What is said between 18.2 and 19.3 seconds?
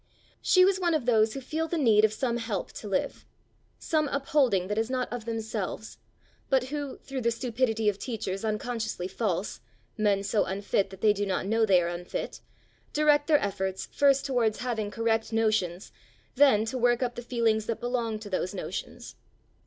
those notions.